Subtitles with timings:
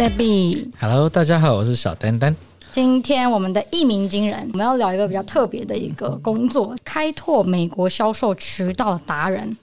[0.00, 0.66] Debbie。
[0.80, 2.34] Hello，大家好，我是小丹丹。
[2.72, 9.54] 今天我们的一鸣惊人，我们要聊一个比较特别的一个工作——开拓美国销售渠道达人。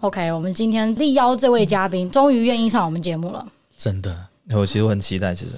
[0.00, 3.46] OK，我们今天力邀这位嘉宾，终于愿意上我们节目了。
[3.76, 4.16] 真的，
[4.54, 5.52] 我其实我很期待，其实。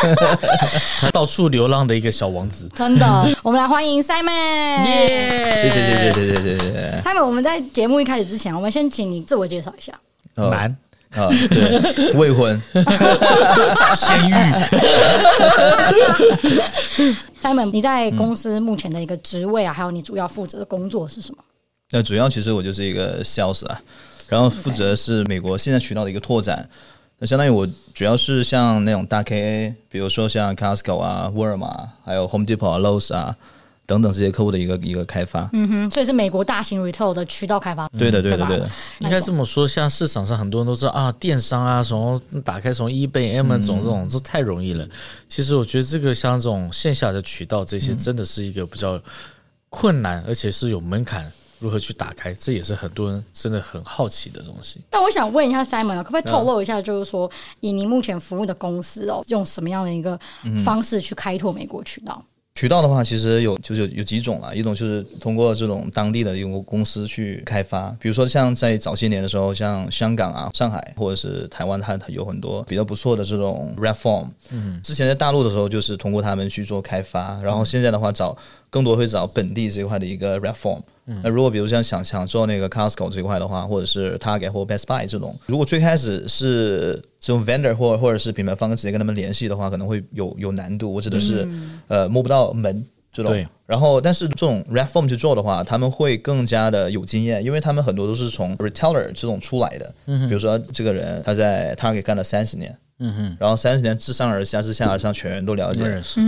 [1.00, 2.68] 他到处流浪的一个小王子。
[2.74, 4.84] 真的，我们来欢迎 Simon。
[4.84, 5.56] 耶！
[5.56, 7.02] 谢谢谢谢谢谢谢谢。
[7.02, 9.98] Simon，我们在节目一开始之前，我们先请你自我介绍一下。
[10.34, 10.76] 难
[11.10, 12.60] 啊，对，未婚，
[13.96, 14.32] 先育。
[17.40, 21.42] Simon，你在公司目前的一个职位啊，还有你主要负责的工作是什么？
[21.90, 23.80] 那主要其实我就是一个 sales 啊，
[24.28, 26.68] 然后负责是美国现在渠道的一个拓展。
[27.18, 33.34] 那相当于我主要是像那种大 KA，比如说像 Costco 啊、沃尔玛，还有 Home Depot 啊、Lowe's 啊
[33.88, 35.48] 等等这些客户的一个一个开发。
[35.54, 37.88] 嗯哼，所以是美国大型 retail 的渠道开发。
[37.98, 38.70] 对的，对的，对的。
[38.98, 44.86] 应该这么说，像市场上很多人都知道啊，电商啊，什么打开从 eBay、Amazon 这种，这太容易了。
[45.28, 49.00] 其实我觉得这个像这种线下的渠道，这些真的是一个比较
[49.70, 51.26] 困难，而且是有门槛。
[51.60, 54.78] 如何去打开，这也是很多人真的很好奇的东西。
[54.92, 60.16] 那我想问一下 Simon，可不可以透露一下，就是说以您目前服务的公司哦，用什么样的一个
[60.64, 62.24] 方式去开拓美国渠道？
[62.58, 74.26] 渠道的话，其实有就是有有几种了，一种就是通过这种当地的一个公司去开发，比如说像在早些年的时候，像香港啊、上海或者是台湾，它有很多比较不错的这种 platform。
[74.50, 78.36] 嗯，之前在大陆的时候，就是通过他们去做开发，然后现在的话找
[78.70, 80.40] 更多会找本地这一块的一个
[81.22, 90.92] 那如果比如像想想做那个 Costco 这一块的话，或者是 Target 或 Best Buy 这种，如果最开始是这种 vendor 或或者是品牌方直接跟他们联系的话，可能会有有难度。
[90.92, 91.48] 我指的是
[91.88, 93.46] 呃摸不到门这种。
[93.66, 99.94] 然后，但是这种 platform 去做的话，他们会更加的有经验，因为他们很多都是从 retailer 这种出来的。
[100.06, 102.76] 比如说这个人他在 Target 干了三十年。
[103.00, 105.84] 嗯哼，然后三十年自上而下，自下而上，全人都了解，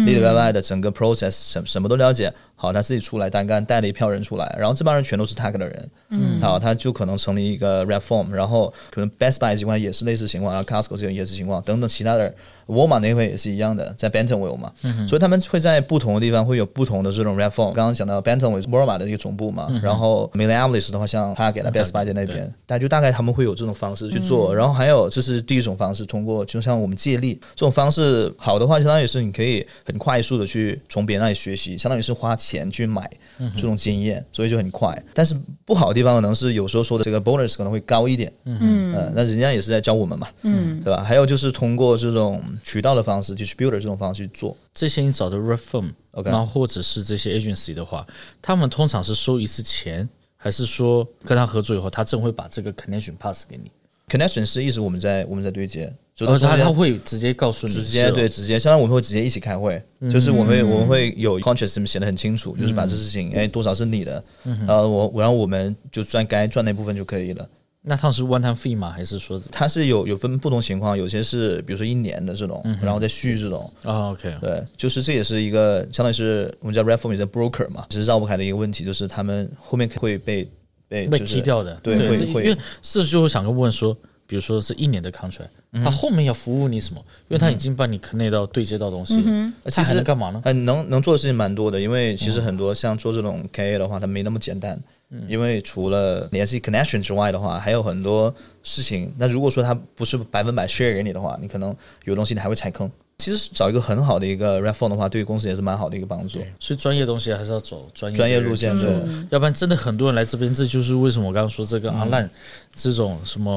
[0.06, 2.32] 里里外外的整个 process 什什么都了解。
[2.60, 5.91] 好，他自己出来单干，带了一票人出来，然后这帮人全都是 Target 的人。
[6.10, 12.34] 嗯，好，他就可能成立一个 platform，然后可能 Best Buy 情况也是类似情况，然后 Costco 这种也是情况，等等其他的人。
[12.66, 17.72] 沃尔玛那块也是一样的，在 Bentonville 嘛，嗯、所以他们会在不同的地方会有不同的这种 platform。
[17.72, 24.54] 刚刚讲到 Bentonville 是沃尔玛的一个总部嘛，嗯、然后 Minneapolis 的话，像他给了 Best Buy 在那边，大家就大概他们会有这种方式去做。
[24.54, 33.08] 嗯、然后还有这是第一种方式，通过就像我们借力这种方式，好的话相当于是你可以很快速的去从别人那里学习，相当于是花钱去买
[33.54, 34.96] 这种经验，所以就很快。
[35.14, 41.02] 但是不好的地方可能是有时候说的这个 bonus 可能会高一点，嗯嗯、呃，那人家也是在教我们嘛，嗯，对吧？
[41.02, 43.34] 还有就是通过这种渠道的方式。
[43.34, 48.06] distributor 这种方式去做这些，你找的 rep firm，OK，然后或者是这些 agency 的话，
[48.42, 53.70] 他们通常是收一次钱，还是说跟他合作以后，他正会把这个 connection pass 给你
[54.08, 55.92] ？connection 是一直我们在我们在对接，
[56.26, 64.22] 就他他会直接告诉你，直接对直接，相当于我们会直接一起开会，就是我们会我们会有 contract 写的很清楚，就是把这事情哎多少是你的，
[64.66, 67.48] 呃我我让我们就赚该赚那部分就可以了。
[67.82, 68.91] 那它是 one time fee 吗？
[68.91, 70.98] 还是说它是有有分不同情况？
[70.98, 73.72] 有些是比如说一年的这种，嗯、然后再续这种。
[73.84, 80.47] 哦，OK，对，就是这也是一个相当于是我们叫 platform 的 broker 嘛，其实绕不开的一个问题，就是他们后面会被
[80.88, 81.75] 被、就是、被踢掉的。
[81.82, 82.44] 对，会会。
[82.44, 83.97] 因为是就想跟问说，
[84.30, 87.04] 比如说是一年的 contract，他、嗯、后面要服务你什么？
[87.26, 90.41] 因为他已经帮你 connect 到对接到东西，嗯、那其实能干嘛呢？
[90.44, 94.80] 嗯，能能做的事情蛮多的，因为其实很多像做这种 KA 的话，它没那么简单。
[95.26, 98.32] 因为除了联系 connection 之外的话，还有很多
[98.62, 99.12] 事情。
[99.18, 101.74] 那如果说他不是百分百 share 给你的话，你可能
[102.04, 102.88] 有东西你还会踩坑。
[103.20, 106.41] 其实找一个很好的一个 referral 的话，对于公司也是蛮好的一个帮助。
[106.58, 108.91] 所以专业东西还是要走专业专业路线，对，
[109.31, 112.28] 要不然真的很多人来这边，这就是为什么我刚刚说这个 online
[112.75, 113.53] 这种什么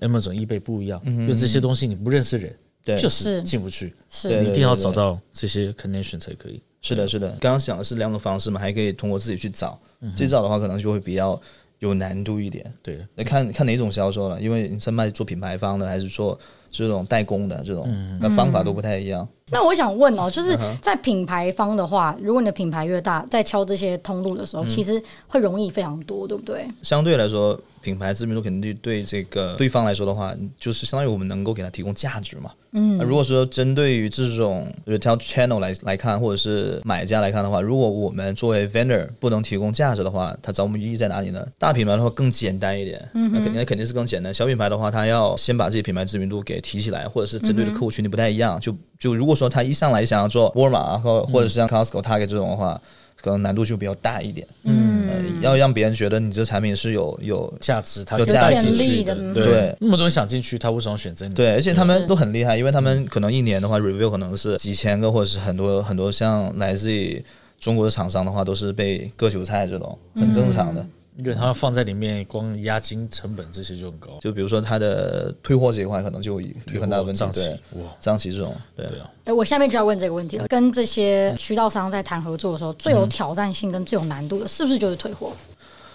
[0.00, 6.62] 呃 Amazon、eBay 不一样，因为这些东西你不认识人，对，就是进不去，是你一定要找到这些 connection 才可以。
[6.80, 7.28] 是的，是的。
[7.40, 9.78] 刚刚讲的是两种方式嘛，还可以通过自己去找。
[10.14, 11.38] 自己找的话，可能就会比较
[11.80, 12.72] 有难度一点。
[12.82, 16.38] 对，那看看哪种销售了，因为你是卖做品牌方的，还是做
[16.70, 17.88] 这种代工的这种，
[18.20, 19.26] 那方法都不太一样。
[19.50, 26.66] 那我想问哦，就是在品牌方的话，如果你的品牌越大，在敲这些通路的时候，其实会容易非常多，对不对？
[26.82, 32.50] 相对来说，品牌知名度肯定对这个对方来说的话，就是相当于我们能够给他提供价值嘛。
[32.72, 41.46] 嗯，如果说针对于这种 retail channel 来来看，或者是买家来看的话，如果我们作为 vendor 不能提供价值的话，它找我们意义在哪里呢？
[41.58, 44.34] 大品牌的话更简单一点，嗯，那肯定肯定是更简单。
[44.34, 52.80] 小品牌的话，它要先把自己品牌知名度给提起来，或者是针对的客户群体不太一样，就就如果说他一上来想要做沃尔玛或或者是像 Costco、Target 这种的话，
[53.20, 54.46] 可能难度就比较大一点。
[54.64, 54.98] 嗯。
[55.10, 58.70] 嗯，要让别人觉得你这产品是有有价值，它有价值
[59.02, 61.34] 的，的对，对那么多人想进去，他为什么选择你？
[61.34, 67.24] 对，而且他们都很厉害，因为他们可能一年的话，review 可能是几千个，或者是很多很多，像来自于
[67.58, 70.86] 中国的厂商的话，都是被割韭菜这种，很正常的。
[71.18, 74.18] 因为他放在里面，光押金成本这些就很高。
[74.20, 77.24] 就比如说他的退货这一块，可能就有很大的问题。
[77.34, 79.10] 对，哇，账期这种，对啊。
[79.24, 80.46] 哎，我下面就要问这个问题了。
[80.46, 85.32] 跟这些渠道商在谈合作的时候，最有挑战性跟最有难度的，是不是就是退货？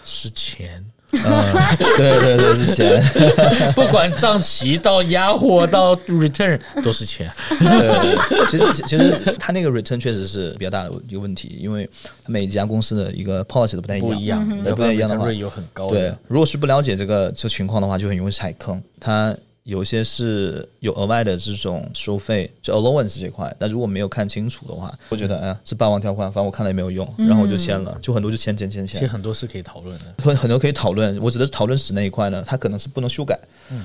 [0.04, 0.84] 是钱。
[1.26, 3.02] 嗯，对对对，是钱。
[3.76, 7.32] 不管账期到压货到 return 都是钱。
[7.50, 11.88] 对对对，其实其实他那个 return 确实是比较大的一个问题，因为
[12.26, 15.90] 每一家公司的一个 policy 都不太一样，不一样，不太一样的话，有很高。
[15.90, 18.82] 对，如果是不了解这个这个情况的话，就很容易踩坑。
[19.00, 19.36] 他。
[19.64, 29.00] 有些是有额外的这种收费，就 allowance 这块，但如果没有看清楚的话，我觉得哎呀是霸王条款，反正我看了也没有用，然后我就签了，就很多就签签签签。
[29.00, 31.18] 其实很多是可以讨论的，很很多可以讨论。
[31.22, 33.40] 我指的是讨论时那一块呢，它可能是不能修改，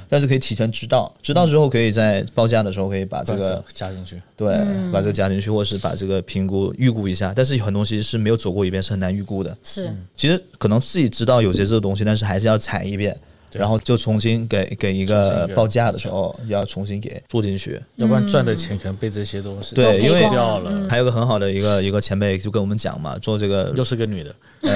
[0.09, 4.59] 但是可以提前知道，知道之后可以在报价的时候可以把这个加进去，对，
[4.93, 7.33] 把这个加进去，或者是把这个评估预估一下。
[7.37, 9.57] 但是有很多东西是没有走过一遍，是很难预估的。
[9.63, 13.17] 是，其实可能自己知道有些这个东西，但是还是要踩一遍。
[13.53, 20.89] 然后就重新给给一个报价的时候，要重新给做进去，要不然赚的钱可能被这些东西对，因为掉了。
[20.89, 24.71] 还有个很好的一个一个前辈就跟我们讲嘛，做这个又是个女的，嗯，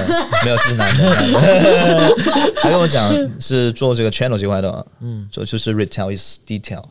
[0.45, 2.15] 没有是男的，
[2.63, 6.83] 他跟我讲是做这个 channel 这块的，嗯，就就是 retail is detail，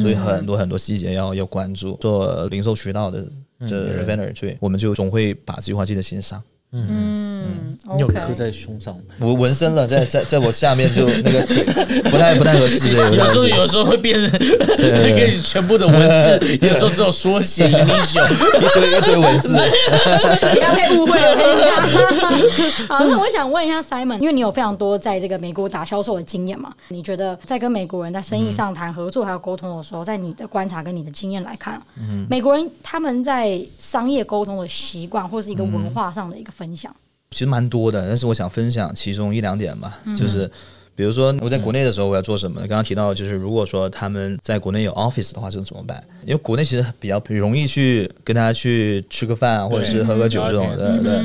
[0.00, 1.96] 所以很多很多细节要要关注。
[2.00, 3.26] 做零售渠道的
[3.68, 6.42] 这 vendor，对，我们就总会把这句话记在心上。
[6.74, 8.96] 嗯，你有刻在胸上？
[9.20, 11.64] 我纹身了，在在在我下面就那个腿
[12.04, 12.96] 不太不太合适。
[13.12, 14.40] 有时候有时候会变成
[14.78, 16.00] 那个全部的文
[16.40, 19.48] 字， 有时候只有缩写、英雄一堆一堆文字，
[20.54, 21.36] 不要被误会了。
[22.88, 26.72] 好，那我想问一下 Simon，因为你有非常多在这个美国打销售的经验嘛？
[26.88, 31.82] 你觉得在跟美国人在生意上谈合作还有沟通的时候，在你的观察跟你的经验来看，
[32.30, 36.52] 美国人他们在商业沟通的习惯或是一个文化上的一个。
[36.52, 36.94] 分享
[37.30, 39.98] 其实蛮多的，但是我想分享其中一两点吧。
[40.04, 40.48] 嗯、就是
[40.94, 42.60] 比如说我在国内的时候我要做什么？
[42.60, 46.04] 刚刚提到就是如果说他们在国内有 office 的话，这怎么办？
[46.26, 51.22] 因为国内其实比较容易去跟大家去吃个饭或者是喝个酒这种的，对。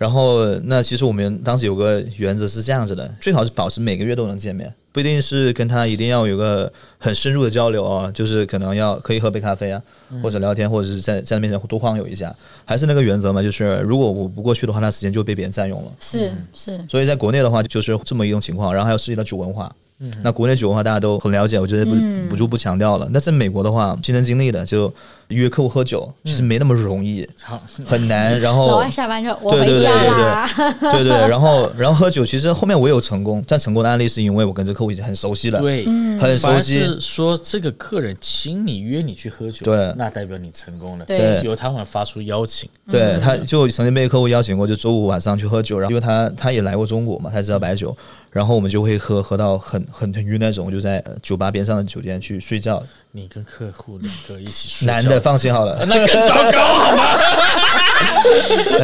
[0.00, 9.82] 然后，那其实我们当时有个原则是这样子的，最好是保持每个月都能见面，不一定是跟他一定要有个很深入的交流啊，就是可能要可以喝杯咖啡啊，
[10.22, 15.92] 或者聊天，或者是在在他面前多晃悠一下，还是那个原则嘛，就是如果我不过去的话，那时间就被别人占用了。
[16.00, 16.82] 是是。
[16.88, 19.70] 所以在国内的话，就是这么一种情况，然后还有涉及到酒文化。
[20.00, 23.08] 嗯、那国内酒的话大家都很了解，我觉得不、嗯、不就不强调了。
[23.12, 24.92] 但在美国的话，亲身经历的就
[25.28, 28.38] 约客户喝酒，其实没那么容易，嗯、很难。
[28.40, 30.48] 然后老外下班就我回家啦，
[30.80, 35.84] 对对 对，然后然后喝酒，其实后面我有成功，但成功的案例是因为我跟这客户已经很熟悉了，对，
[36.18, 36.80] 很熟悉。
[36.80, 47.94] 是说这个客人请你约你去喝酒，对，那代表你成功了，对，由他们发出邀请，对，他就曾经被客户邀请过，就周五晚上去喝酒，然后因为他他也来过中国嘛，他知道白酒。
[48.30, 52.82] 然后我们就会喝喝到很很很晕那种，就在酒吧边上的酒店去睡觉。
[53.12, 54.86] 你跟客户两个一起睡？
[54.86, 57.04] 男的放心好了， 那更糟糕好吗？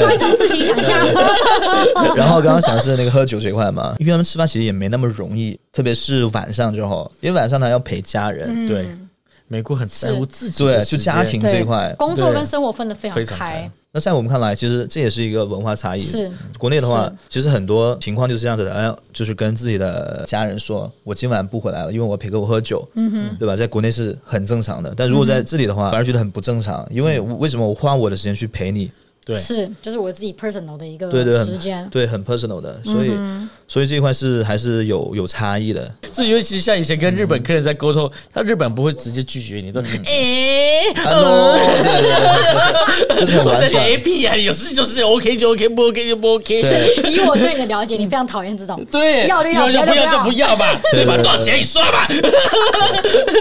[0.01, 1.07] 观众自己想象。
[2.17, 8.49] 然后刚刚讲的是那个喝酒这块嘛，因为他们吃饭其实也没那么容易，特别是晚上之后，因为晚上他要陪家人。
[8.49, 8.89] 嗯、对，
[9.47, 13.71] 美国很在乎自己，对，就家庭这一块，工作跟生活分得非常开。
[13.97, 16.01] 那在我们看来，其实这也是一个文化差异。
[16.03, 23.57] 是国内的话，其实很多情况就是这样子的，哎，就是跟自己的家人说，我今晚不回来了，因为我陪客户喝酒，嗯哼，对吧？
[23.57, 28.93] 在国内是很正常的，但如果在这里的话，反而觉得很不正常，因为为什么我花我的时间去陪你？
[29.27, 31.11] 对，是，就是我自己 personal 的一个
[31.45, 33.11] 时间，对，很 personal 的，所以，
[33.67, 35.93] 所以这一块是还是有有差异的。
[36.13, 40.95] 这尤其像以前跟日本客人在沟通，他日本不会直接拒绝你，都哎，
[43.19, 43.83] 就是很完善。
[43.85, 46.61] A P 啊，有事就是 OK 就 OK，不 OK 就不 OK。
[47.11, 51.17] 以我对你的了解，你非常讨厌这种，对，要就要，不要就不要吧， 对吧？
[51.17, 52.07] 多少钱你说吧。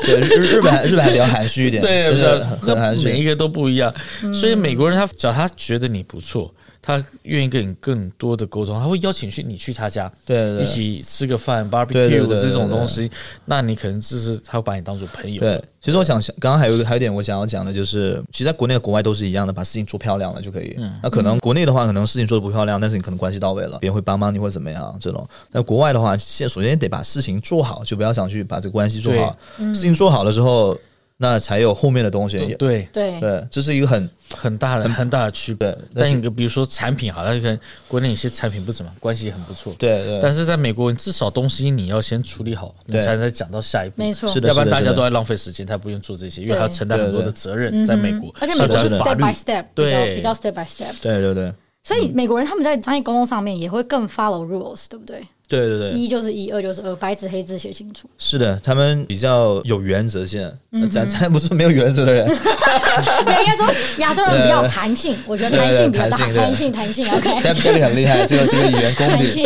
[0.04, 3.94] 对，日日本日本还比较含蓄一点，对，是很含蓄，每一个都不一样。
[4.34, 6.50] 所以美国人他只要他觉觉得你不错，
[6.82, 13.12] 他愿意跟你更多的沟通，他会邀请去你去他家，对，一起吃个饭，barbecue 这种东西，
[13.44, 15.42] 那你可能就是他会把你当做朋友。
[15.42, 20.74] 对，其实我想想，刚刚还有一个还有一点我想要讲的，就是其实在国内、国外都是一样的，把事情做漂亮了就可以。
[20.78, 25.28] 嗯，那可能国内的话，可能事情做的不漂亮，但是你可能关系到位了，别人会帮帮你或者怎么样这种。
[25.52, 29.36] 那国外的话，先首先得把事情做好，就不要想去把这个关系做好。
[29.58, 30.78] 事情做好了之后。
[31.18, 32.38] 那才有后面的东西。
[32.58, 35.72] 对对对，这是一个很很大的很大的区别。
[35.94, 37.58] 但是但一个比如说产品好，它跟
[37.88, 39.74] 国内有些产品不怎么关系很不错。
[39.80, 40.20] 对对。
[40.22, 43.96] 但是在美国，至少东西你要先处理好，你才能讲到下一步。
[43.98, 47.86] 没错，是的，要不然大家都在浪费时间，他不用做这些，因为他要承担很多的责任。
[47.86, 50.94] 在美国，而且美国是 step by step，对，比较 step by step。
[51.02, 51.54] 对对对。
[51.86, 55.24] 所以美国人他们在商业沟通上面也会更 follow rules，对不对？
[55.48, 58.10] 对对对，一就是一，二就是二，白纸黑字写清楚。
[58.18, 60.52] 是的，他们比较有原则性，
[60.92, 62.26] 咱咱不是没有原则的人。
[62.28, 63.68] 应该说
[64.00, 67.08] 亚洲人比较弹性， 我觉得弹性比较大，弹性弹性。
[67.12, 69.46] OK， 但这个很厉害，这个这个语言功底。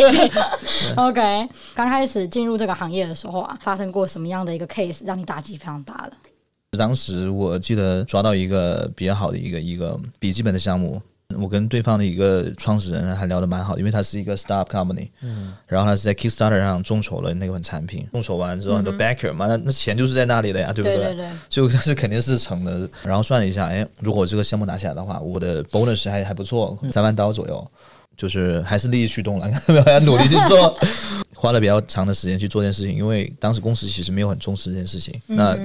[0.96, 6.78] OK，刚开始进入这个行业的时候啊，发生过什么样的一个 case 让你打击非常大的？
[6.78, 11.02] 当时我记得抓到一个比较好的一个一个笔记本的项目。
[11.38, 20.96] 我跟对方的一个创始人还聊得蛮好的，因为他是一个 startup company，嗯，然后他是在 Kickstarter 上众筹了那款产品，众筹完之后很多 backer 嘛，那那钱就是在那里的呀，对不对？
[20.96, 22.88] 对对对，就 是肯定是成的。
[23.04, 27.70] 然后算了一下，哎，如果这个项目拿下来的话，我的 bonus 还还不错，三万刀左右，
[28.20, 30.78] 就是还是利益驱动了， 没有要努力去做，
[31.34, 35.56] 花了比较长的时间去做这件事情，因为当时公司其实没有很重视这件事情，那。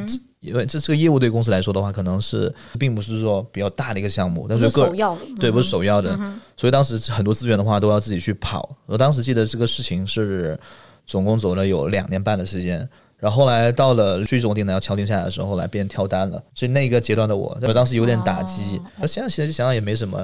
[0.42, 8.70] 因为这这个业务对公司来说的话，可能是并不是说比较大的一个项目，但是个首要的，对，不是首要的，嗯、所以当时很多资源的话都要自己去跑。
[8.86, 10.56] 我当时记得这个事情是
[11.08, 12.88] 总共走了有两年半的时间。
[13.26, 16.40] 然后后来到了最终订单要敲定下来的时候，后来变跳单了。
[16.54, 18.80] 所以那个阶段的我，我当时有点打击。
[18.98, 20.16] 那、哦、现在其实想想也没什么，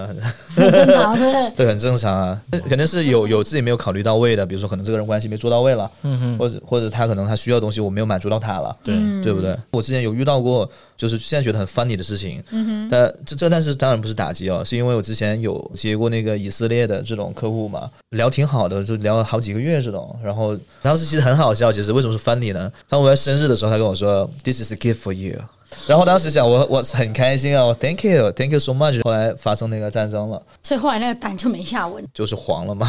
[0.56, 2.40] 很正常，对， 对，很正常啊。
[2.70, 5.90] 肯定是有有自己没有考虑到位的，比如说可能这个人关系没做到位了，
[6.38, 9.58] 或者或者他可能他需要的东西我没有满足到他了，对，对不对？
[9.72, 10.70] 我之前有遇到过，
[11.02, 22.72] 就是现在觉得很 funny 的事情，嗯哼，但这这但是当然不是打击哦，是因为我之前有接过那个以色列的这种客户嘛，聊挺好的，就聊了好几个月这种，然后当时其实很好笑，其实为什么是 funny 呢？
[22.88, 25.40] 当我在生日的时候，他跟我说：“This is a gift for you。”
[25.88, 29.02] 然后当时想，我我很开心啊，Thank you，Thank you so much。
[29.04, 32.88] 后来发生那个战争了，所以后来那个单就没下文，就是黄了嘛。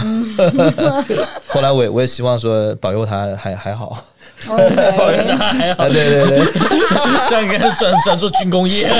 [1.46, 4.04] 后来我也我也希望说保佑他还还好。
[4.46, 6.44] 保佑他还好，对对对，
[7.28, 8.90] 像 应该转转做军工业。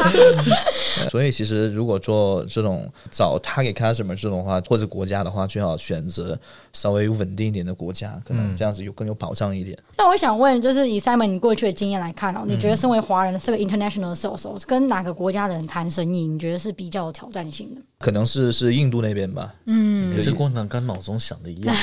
[1.08, 6.38] 所以其实如果做这种找 target customer 这种话，或者国家的话，最好选择
[6.72, 9.78] 稍微稳定一点的国家，可能这样子有更有保障一点。
[9.96, 17.80] 那我想问，就是以 Simon 你过去的经验来看哦，你觉得身为华人是个 international sales，跟哪个国家的人谈生意，你觉得是比较有挑战性的？
[18.00, 19.54] 可能是是印度那边吧。
[19.66, 21.76] 嗯，你这工厂跟脑中想的一样。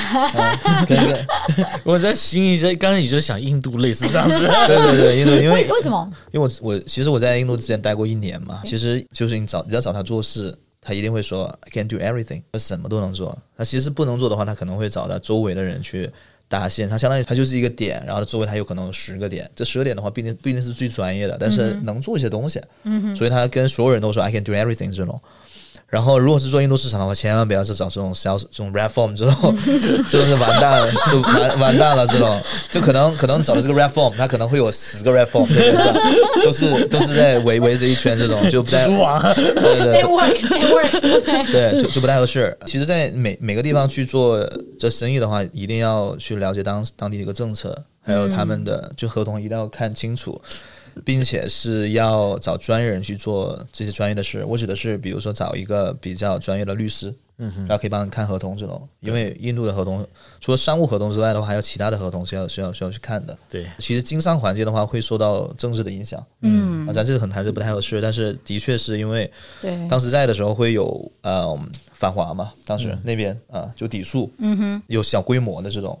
[1.84, 4.36] 我在心里在刚才你就想印度类似这样子。
[4.36, 6.12] 对对对，印度因为为什么？
[6.32, 13.38] 因为我我其实我在印度之前待过一年嘛，其实就是你找你要找他做事，他一定会说 I can do everything，他什么都能做。
[13.56, 16.10] 他其实不能做的话，他可能会找他周围的人去
[16.48, 16.88] 搭线。
[16.88, 19.48] 他相当于他就是一个点，然后周围他有可能有十个点。
[19.54, 22.60] 这十个点的话，不一定不一定是最专业的，但是能做一些东西。
[22.82, 23.14] 嗯哼。
[23.14, 25.20] 所以他跟所有人都说 I can do everything 这种。
[25.88, 29.56] 然后，如果是做印度市场的话，千万不要去找这种 sales 这种 reform 这种，
[30.06, 32.06] 这种是完蛋了，就完完蛋了。
[32.06, 32.38] 这种
[32.70, 40.02] 就可能可能找的这个 reform，他可能会有十个 reform，对对对，都是都是在围围着一圈这种，就不太对对
[41.22, 42.54] 对，对就就不太合适。
[42.66, 44.46] 其实，在每每个地方去做
[44.78, 50.38] 这生意的话，一定要去了解当当地的一个政策，还有他们的就合同一定要看清楚。
[51.04, 54.44] 并且是要找专业人去做这些专业的事。
[54.44, 58.86] 我指的是，比如说找一个比较专业的律师，嗯，然后可以帮你看合同这种。
[59.00, 60.06] 因为印度的合同
[60.40, 63.36] 除了商务合同之外的话，还有其他的合同需要需要需要去看的。
[63.48, 66.24] 对，其实经商环境的话会受到政治的影响。
[66.42, 71.58] 嗯，啊，咱这个可能还是不太合适，但是的确是因为，对，当时在的时候会有呃
[71.92, 75.98] 反华嘛，当时那边啊就抵触，嗯哼，有小规模的这种。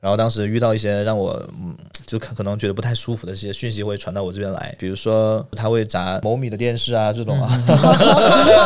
[0.00, 1.30] 然后当时遇到一些让我
[1.60, 1.76] 嗯，
[2.06, 7.50] 就可可能觉得不太舒服的这些讯息会传到我这边来，比如说他会砸某米的电视啊这种啊，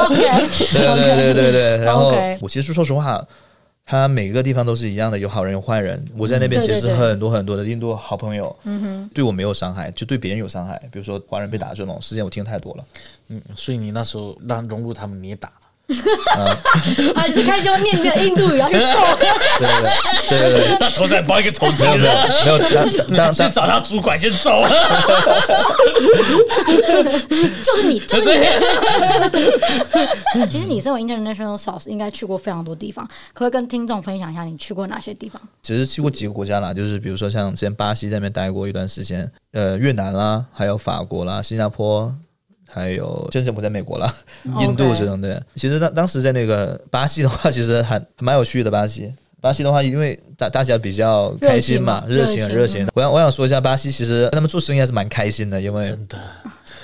[0.09, 1.76] 对对对对对。
[1.79, 3.21] 然后我其实说实话，
[3.85, 6.03] 他每个地方都是一样的，有好人有坏人。
[6.17, 10.81] 我在那边结识很多很多的印度好朋友，嗯哼，对我没有伤害，就对别人有伤害。
[10.93, 12.85] 比如说华人被打这种事件，我听太多了。
[13.29, 15.50] 嗯，所以你那时候让融入他们，你也打。
[17.14, 17.26] 啊！
[17.35, 18.85] 你开始念这个印度语，要去揍。
[20.31, 22.07] 对对对对对，他头上包一个头巾，没
[22.49, 22.59] 有，
[23.14, 24.67] 当先找他主管先走。
[27.62, 28.47] 就是你， 就是你。
[30.49, 35.41] 其实你身为 international sales，应该去过非常多地方，可不可以跟听众分享一下你去过哪些地方？
[35.62, 42.14] 其实去过几个国家啦，就是比如说像之前巴西在那边待过一段时间，呃，越南啦，还有法国啦，新加坡。
[42.75, 44.12] 还有，真正不在美国了，
[44.59, 45.40] 印度这种的。
[45.54, 48.71] 其实当当时在那个巴西的话，其实还蛮有趣的。
[48.71, 52.88] 巴西巴西的话，因为大大家比较开心嘛，热情很热情。
[52.95, 56.19] 我想我想说一下，巴西其实跟他们做生意还是蛮开心的，因为真的。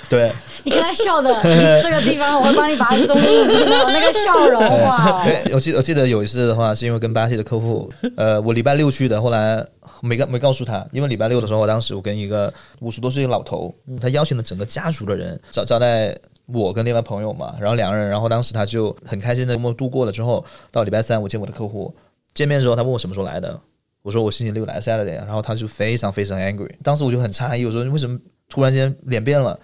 [0.09, 0.29] 对，
[0.63, 1.33] 你看他笑的
[1.81, 5.25] 这个地方，我会帮你把它综艺听到那个笑容哇！
[5.53, 9.65] 我记我记得有一次的话，是因为跟巴西的客户，呃，我礼拜六去的，后来
[10.01, 16.17] 没告没告诉他，因为礼拜六的时候，我当时我跟一个五十多岁的老头，他邀请了整个家族的人招招待
[16.47, 21.93] 我跟另外朋友嘛，然后两个人，然后当时他就很开心的这么度过了之后，到礼拜三我见我的客户，
[22.33, 23.59] 见面的时候他问我什么时候来的，
[24.01, 28.19] 我说我星期六来 Saturday，然后他就非常非常 angry，当时我就很诧异，我说你为什么？
[28.49, 29.57] 突然间脸变了，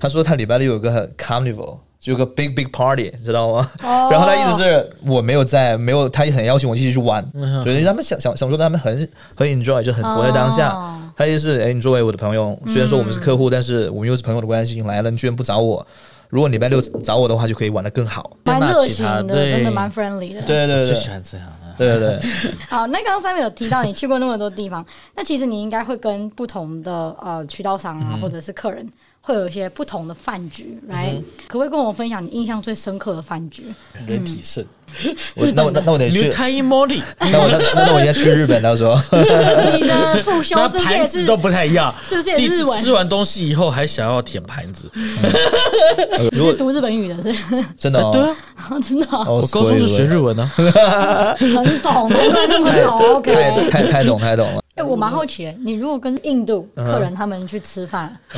[0.00, 4.12] 他说他礼拜六有个 carnival，就有个 big big party，知道吗？Oh.
[4.12, 7.26] 然后他意思是我没有在，没有，他也很邀请我一起去玩，
[7.64, 10.70] 所以他们想想想说他们很很 enjoy，就很活在当下。
[10.70, 10.96] Oh.
[11.16, 13.50] 他意思是，哎，你作为我的朋友，虽然说我们是客户，mm.
[13.50, 15.86] 但是我们又是朋友的关系，你来了，你居然不找我。
[16.28, 20.42] 如果礼拜六找我的话，就可以玩的更好，蛮热情的，真的蛮 friendly 的。
[20.42, 21.74] 对对对，最喜欢这样的。
[21.78, 22.52] 对对对。
[22.68, 24.84] 好，那刚刚 Simon 有提到你去过那么多地方，
[25.14, 28.86] 那其实你应该会跟不同的呃渠道商啊，或者是客人，
[29.26, 31.12] 会有一些不同的饭局，来，
[31.48, 33.64] 可不可以跟我分享你印象最深刻的饭局？
[34.06, 34.64] 人体盛。
[35.34, 36.30] 我那我那那我得去。
[36.30, 36.86] 那我
[37.48, 38.94] 那那我应该去日本，到时候。
[39.74, 41.92] 你的父兄是不是盘子都不太一样？
[42.08, 42.80] 是不是也是日文？
[42.80, 44.88] 吃完东西以后还想要舔盘子。
[46.30, 47.34] 你是读日本语的，是？
[47.76, 48.00] 真的？
[48.12, 48.36] 对啊，
[48.80, 49.06] 真的。
[49.10, 50.46] 我高中是学日文的，
[51.36, 53.16] 很懂，难怪那么懂。
[53.16, 53.34] OK，
[53.68, 54.62] 太太太懂，太懂了。
[54.76, 58.16] 哎，我蛮好奇的，你如果跟印度客人他们去吃饭，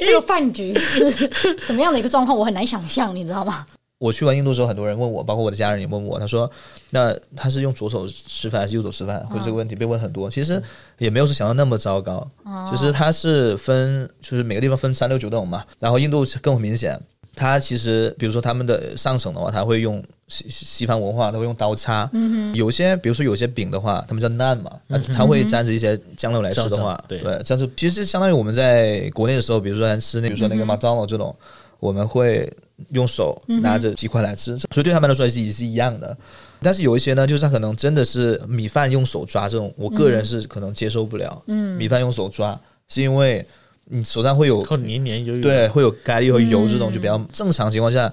[0.00, 1.10] 这个饭局是
[1.58, 2.36] 什么样的一个状况？
[2.36, 3.66] 我很难想象，你知道吗？
[3.98, 6.50] 我去完印度的时候，很多人问我，包括我的家人也问我，他说
[6.90, 10.28] ：“那他是用左手吃饭还是右手吃饭？”或者这个问题被问很多。
[10.28, 10.60] 其实
[10.98, 12.26] 也没有说想到那么糟糕，
[12.70, 15.64] 就是它是分，就是每个地方分三六九等嘛。
[15.78, 17.00] 然后印度更明显，
[17.34, 22.10] 它其实比如说他们的上层的话，他会用西西方文化，他会用刀叉。
[22.54, 24.70] 有些比如说有些饼的话，他们叫 naan 嘛，
[25.12, 31.34] 他会沾着一些酱料来吃的话，对，但是其实相当于我们在国内的时候，比如说咱吃那，比如说那个麦当劳这种，
[31.80, 32.52] 我们会。
[32.88, 36.14] 用手拿着几块来吃，所以对他们来说也是也是一样的。
[36.60, 41.40] 但是有一些呢，就是他可能真的是米饭用手抓这种，我个人是可能接受不了。
[41.46, 43.46] 嗯，米饭用手抓是因为
[43.86, 48.12] 你手上会有黏黏油油，对，会有咖喱和油这种，就比较正常情况下。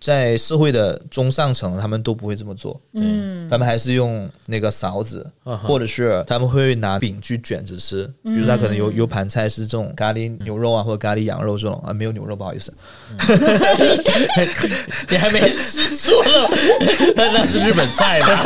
[0.00, 5.30] 在社会的中上层，他们都不会这么做，嗯，他们还是用那个勺子，
[5.62, 8.10] 或者是他们会拿饼去卷着吃。
[8.22, 12.72] 比如他可能有有盘菜是这种咖喱牛肉啊，或者咖喱羊肉这种啊，没有牛肉，不好意思，
[15.10, 16.48] 你还没吃错了，
[17.14, 18.42] 那那是日本菜吧？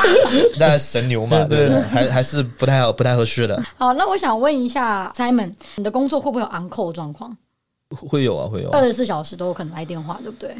[0.58, 3.62] 那神牛嘛，对，还还是不太好，不太合适的。
[3.76, 7.36] 好，那我想问一下 Simon，你的工作会不会有 on call 状况？
[8.08, 10.50] 会有啊，会有，二十四小时都有可能来电话，对不对？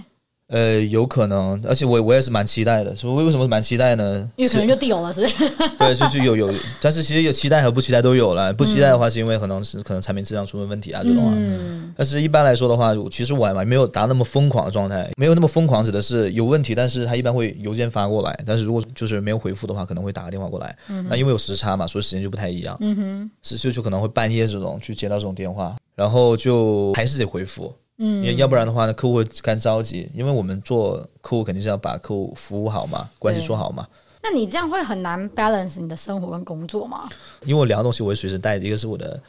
[0.48, 2.94] 呃，有可能，而且我我也是蛮期待的。
[2.94, 4.30] 所以为什么蛮期待呢？
[4.36, 5.48] 因为可能就地有了，是不是？
[5.76, 8.52] 对，就是有有， 但是其实有期待和不期待都有了。
[8.52, 11.34] 不期待的话，是因为可能是可能产品质量出了问题啊这种啊。
[11.36, 11.92] 嗯。
[11.96, 18.38] 但是一般来说的话，其实我还没有达那么疯狂的状态，没有那么疯狂，指的是有问题，但是他一般会邮件发过来。
[18.46, 20.76] 但是如果就是没有回复的话，可能会打个电话过来。
[20.88, 21.04] 嗯。
[21.10, 22.76] 那因为有时差嘛，所以时间就不太一样。
[22.80, 23.30] 嗯哼。
[23.42, 27.74] 是就就可能会半夜这种去接到这种电话，然后就还是得回复。
[27.98, 33.86] 嗯，因为要不然的话呢，客户会干着急，因为我们做客户肯定是要把客户服务好嘛，关系做好嘛。
[34.22, 37.08] 那你这样会很难 balance 你的生活跟工作吗？
[37.44, 39.20] 因为我两个东西我会随时带着，一个是我的，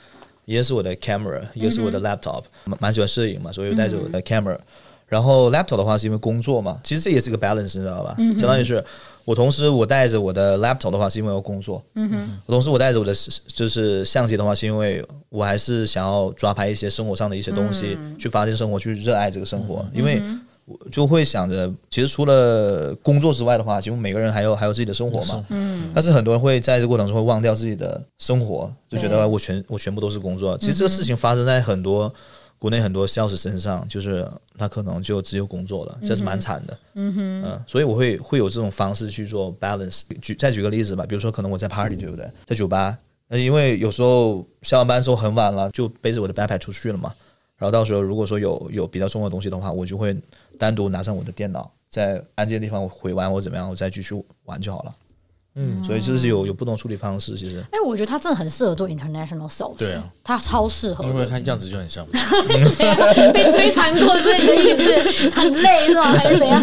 [0.45, 4.55] 一个是我的 camera，一个是我的 laptop，蛮、嗯、喜欢摄影嘛，所以带着我的 camera。
[4.55, 4.61] 嗯
[5.07, 8.13] 然后 laptop 的话是因为工作嘛，其实这也是一个 balance，你知道吧？
[8.17, 8.83] 嗯、相当于是
[9.27, 13.13] 我同时我带着我的 laptop 的话是因为要工作，嗯哼，我同时我带着我的
[13.45, 20.21] 就是相机的话是因为我还是想要抓拍一些生活上的一些东西，嗯、去发现生活，去热爱这个生活，嗯、因为
[20.63, 32.13] 我就会想着，其实除了工作之外的话，其实每个人还有还有自己的生活嘛，嗯，但是很多人会在这过程中会忘掉自己的生活，就觉得我全我全部都是工作，其实这个事情发生在很多。
[32.59, 36.77] 国内很多 sales 身上，就是他可能就只有工作了，这是蛮惨的。
[36.95, 40.01] 嗯哼，嗯，所以我会会有这种方式去做 balance。
[40.21, 42.27] 举再举个例子吧，比如说可能我在 party，对不对？
[42.47, 47.13] 在酒吧，那因为有时候下完班之后很晚了，就背着我的 backpack 出去了嘛。
[47.57, 50.15] 然后到时候如果说有有比较重要的东西的话，我就会
[50.57, 54.13] 单独拿上我的电脑，在安静的地方我回完我怎么样，我再继续
[54.45, 54.95] 玩就好了。
[55.59, 57.59] 嗯，所以就是有有不同处理方式，其实。
[57.71, 59.75] 哎、欸，我觉得他真的很适合做 international sales。
[59.75, 61.03] 对啊，他超适合。
[61.03, 62.05] 因为看样子就很像。
[63.33, 65.29] 被摧残过，所以你的意思？
[65.35, 66.13] 很累是吗？
[66.13, 66.61] 还是怎样？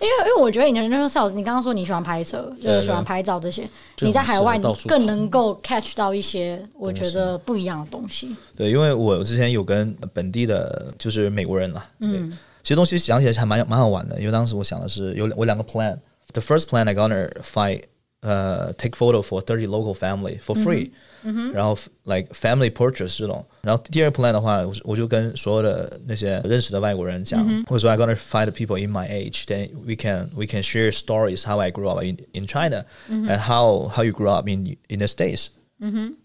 [0.00, 8.34] 因为因为我觉得 international sales，你刚刚说你喜欢拍摄，就是喜欢拍照这些，对你在海外你更能够 catch 到一些我觉得不一样的东西。
[8.56, 12.30] 对，因为我之前有跟本地的，就是美国人嘛，嗯，
[12.62, 15.98] 其实东西想起来还蛮蛮好玩的，因为当时我想的是有我两个 plan。
[16.32, 17.82] The first plan I gonna fight。
[18.21, 20.89] 呃、uh, take photo for thirty local family for free，、
[21.23, 23.45] 嗯、然后 like family purchase 这种。
[23.61, 31.43] 然后第二 plan 的话，我我就跟所有的那些认识的外国人讲，嗯、或者说 I gonna find people in my age，then we can we can share stories
[31.43, 35.07] how I grew up in in China、嗯、and how how you grew up in in the
[35.07, 36.15] States，、嗯、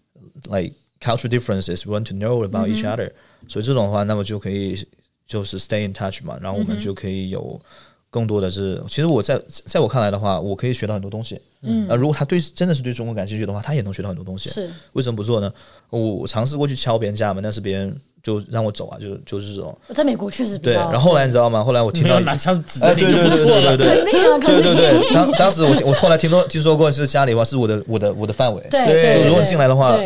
[0.49, 3.49] like cultural differences we want to know about each other、嗯。
[3.49, 4.83] 所以这种的话，那么就可以
[5.27, 7.61] 就是 stay in touch 嘛，然后我们就可以有。
[8.10, 11.40] 更多的是，其实我在在我看来的话，我可以学到很多东西。
[11.62, 14.48] 嗯，啊，如果他对真的是对中国感兴趣的话，他也能学到很多东西。
[14.48, 15.52] 是，为什么不做呢？
[15.90, 19.76] 我尝试过去敲别人家门，但是别人就让我走啊，就就是这种。
[19.88, 20.56] 我在美国确实。
[20.56, 21.62] 对，然后后来你知道吗？
[21.62, 23.76] 后来我听到拿枪指着你就不错了。
[23.76, 25.14] 对对对对对对。
[25.14, 28.66] 当当时我我后来听说听说过，是家里的话是我的我的我的范围。
[28.70, 29.22] 对对。
[29.22, 29.98] 就如果进来的话。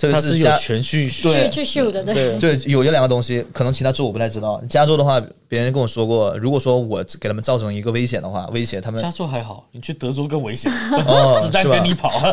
[0.00, 4.58] 这个是有权去去去秀的，对对，有这两个东西，可能其他州我不太知道。
[4.66, 8.98] 加州的话，别人跟我说过，如果说我给他们造成一个危险的话，威胁他们。
[8.98, 10.72] 加州还好，你去德州更危险，
[11.06, 12.32] 哦， 子弹跟你跑。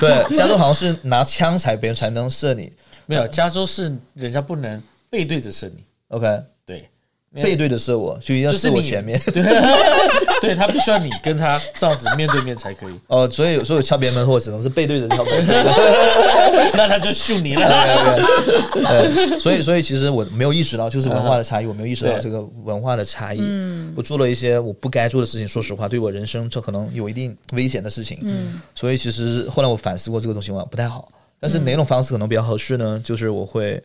[0.00, 2.72] 对，加州好像是拿枪才别人才能射你，
[3.06, 5.84] 没有，加州是人家不能背对着射你。
[6.08, 6.26] OK，
[6.66, 6.88] 对。
[7.34, 9.18] 背对着射我，就一定要射我前面。
[9.32, 9.42] 对，
[10.40, 12.94] 对他必须要你跟他这样子面对面才可以。
[13.06, 15.46] 哦，所以有时候敲别人门或只能是背对着敲门。
[16.74, 17.62] 那他就秀你了。
[18.74, 23.38] 对，所以所以其实我没有意识到，就是文化的差异，我没有意识到这个文化的差异。
[23.40, 23.94] 嗯。
[23.96, 28.18] 我做了一些我不该做的事情，说实话，对我人生这可能有一定危险的事情。
[28.22, 28.60] 嗯。
[28.74, 31.08] 所以其实后来我反思过这个东西，我不太好。
[31.40, 33.00] 但是哪种方式可能比较合适呢？
[33.02, 33.82] 就是我会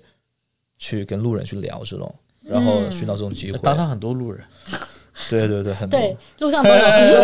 [0.77, 2.13] 去跟路人去聊这种。
[2.49, 4.41] 然后寻找这种机会，当上很多路人，
[5.29, 7.19] 对对对，很多，对，路上都有很多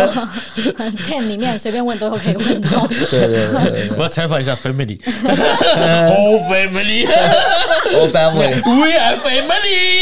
[1.05, 2.87] ，tent 里面随便问都有可以问到。
[2.87, 10.01] 对对对，我要采访一下 family，whole family，whole family，we are family。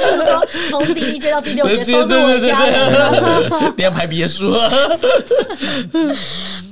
[0.00, 4.56] 就是说，从第一届到第六届都是我家人，连排别墅。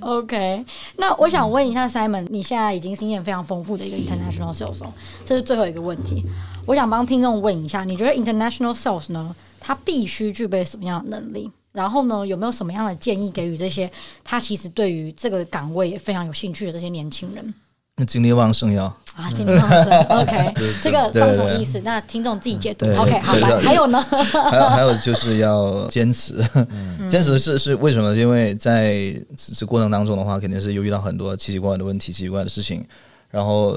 [0.01, 0.65] OK，
[0.97, 4.83] 那我想问一下 Simon，你现在已经经验非常丰富的一个 international sales，
[5.25, 6.25] 这是最后一个问题。
[6.67, 11.51] 我想帮听众问一下，你觉得 international sales 呢，它必须具备什么样的能力？
[11.73, 13.89] 然后呢，有没有什么样的建议给予这些
[14.25, 17.55] 他其实对于这个岗位也非常有兴趣的这些年轻人？
[17.97, 18.85] 那精力旺盛要
[19.17, 20.01] 啊，精力旺盛。
[20.21, 22.87] OK，这个双重意思，那听众自己解读。
[22.97, 24.01] OK，好，来，还有呢？
[24.03, 26.35] 还有还有就是要坚持，
[27.11, 28.15] 坚持是是为什么？
[28.17, 32.85] 因为在这过程当中的话，肯定是又遇到很多奇奇怪怪的问题、奇奇怪怪的事情，
[33.31, 33.77] 然后。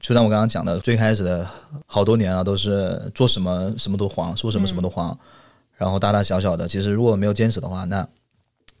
[0.00, 1.44] 就像我刚刚讲的，最开始的
[1.84, 5.18] 好多年啊，都是做什么什么都黄，说什么什么都黄，嗯、
[5.76, 8.06] 然后大大小小的，其实如果没有坚持的话，那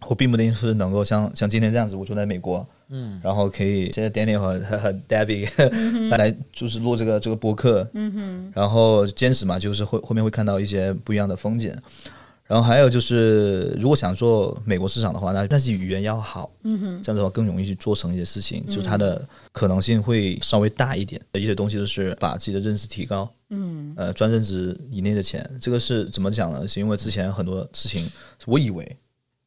[0.06, 5.48] 我并不一定是能够像像今天这样子，我住在美国，嗯，然后可以现在 Daniel 和和 Debbie
[6.10, 11.74] 来来就是录这个这个播客，嗯哼，然后坚持嘛，就是会后面会看到一些不一样的风景。
[12.46, 21.20] 然后还有就是，如果想做美国市场的话，那但是语言要好，嗯哼，这样子的话更容易去做成一些事情，嗯、就是它的可能性会稍微大一点。
[21.34, 26.66] 一些东西就是把自己的认知提高，嗯，呃，赚认知以内的钱，这个是怎么讲呢？
[26.66, 28.10] 是因为之前很多事情，
[28.46, 28.96] 我以为，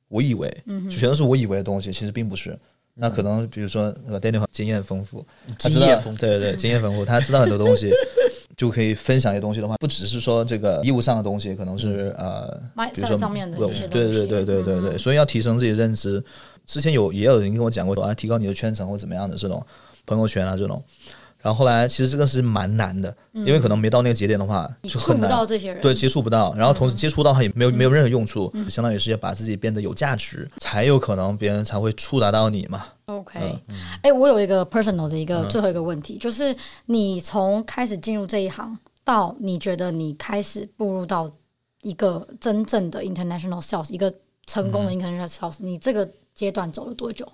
[0.07, 2.55] 我以为，嗯，就全都是我以为的东西，其实并不是。
[2.95, 5.25] 那可能比如说，Daniel 经验丰富，
[5.57, 5.87] 他知道，
[6.19, 7.91] 对对对，经验丰富，他知道很多东西。
[8.57, 12.61] 就可以分享一些东西的话，不只是说这个业务上的东西，可能是呃，
[12.93, 16.23] 比如说上面的一些东西，对对对对对对，所以要提升自己的认知。
[16.67, 19.65] 之前有也有人跟我讲过，啊，提高你的圈层或怎么样的这种
[20.05, 20.83] 朋友圈啊这种。
[21.41, 25.29] 然后后来其实这个是蛮难的，因为可能没到那个节点的话，就很难。
[25.81, 32.85] 对，接触不到，然后同时接触到他也没有没有任何用处，相当于是要把自己变得有价值，才有可能别人才会触达到你嘛。
[33.05, 33.39] OK，
[34.03, 41.29] 哎，我有一个 personal 的一个最后一个问题，就是你从开始进入这一行到你觉得你开始步入到
[41.81, 44.13] 一个真正的 international sales，一个
[44.45, 47.27] 成功的 international sales，你这个阶段走了多久？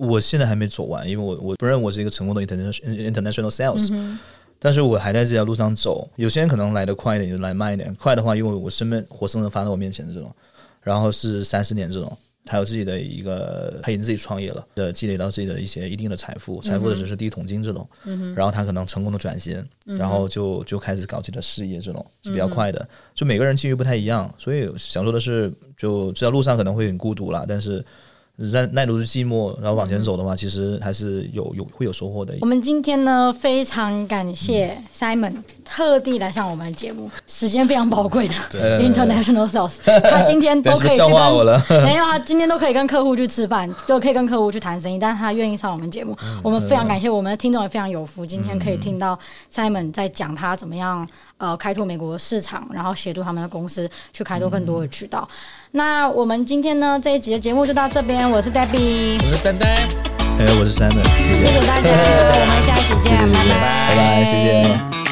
[0.00, 4.18] 我现在还没走完，因为我我不认为我是一个成功的 international international sales，嗯，
[4.58, 6.08] 但是我还在这条路上走。
[6.16, 7.94] 有些人可能来的快一点，就来慢一点。
[7.96, 10.34] 快的话，因为我身边活生生发在我面前的这种，
[10.80, 22.88] 然后是三四年这种，他有自己的一个，他已经自己创业了，的积累到自己的一些一定的财富，财富的只是第一桶金这种，嗯，然后他可能成功的转型，然后就就开始搞自己的事业，这种是比较快的。
[23.14, 27.84] 就每个人境遇不太一样，所以想说的是，就这条路上可能会很孤独啦，但是。
[28.52, 32.34] 耐耐得住寂寞，然后往前走的话，其实还是有有会有收获的。
[32.40, 38.34] 我们今天呢，非常感谢 Simon 特地来上我们的节目，时间非常宝贵的
[38.80, 39.78] International Sales，
[40.10, 49.18] 他今天都可以去跟， 没有啊，今天都可以跟客户去吃饭，就可以跟客户去谈生意，但是他愿意上我们节目，我们非常感谢，我们的听众也非常有福，今天可以听到
[49.54, 55.28] Simon 在讲他怎么样呃开拓美国市场，然后协助他们的公司去开拓更多的渠道。
[55.72, 59.68] 那我们今天呢这一集的节目就到这边，我是 Debbie，我是丹丹，
[60.38, 61.88] 哎，我是 Simon，谢谢，谢谢大家，
[62.34, 63.54] 我们下期见，拜拜，
[63.90, 65.09] 拜拜，谢谢。